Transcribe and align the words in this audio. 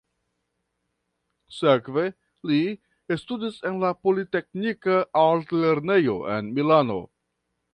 Sekve 1.57 2.05
li 2.51 2.57
studis 3.25 3.59
en 3.71 3.77
la 3.85 3.93
politeknika 4.07 4.97
altlernejo 5.27 6.17
en 6.39 6.51
Milano. 6.59 6.99